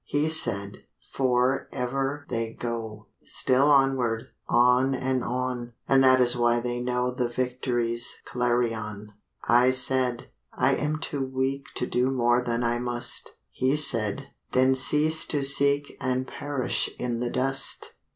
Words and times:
He 0.07 0.29
said, 0.29 0.85
'For 1.13 1.69
ever 1.71 2.25
they 2.27 2.53
go, 2.53 3.05
Still 3.23 3.69
onward, 3.69 4.29
on 4.49 4.95
and 4.95 5.23
on; 5.23 5.73
And 5.87 6.03
that 6.03 6.19
is 6.19 6.35
why 6.35 6.59
they 6.59 6.79
know 6.81 7.11
The 7.11 7.29
victory's 7.29 8.15
clarion.' 8.25 9.11
I 9.47 9.69
said, 9.69 10.31
'I 10.57 10.73
am 10.75 10.95
too 10.99 11.23
weak 11.23 11.67
To 11.75 11.85
do 11.85 12.09
more 12.09 12.41
than 12.41 12.63
I 12.63 12.79
must.' 12.79 13.35
He 13.51 13.75
said, 13.75 14.29
'Then 14.53 14.73
cease 14.73 15.27
to 15.27 15.43
seek 15.43 15.97
And 16.01 16.27
perish 16.27 16.89
in 16.97 17.19
the 17.19 17.29
dust. 17.29 17.93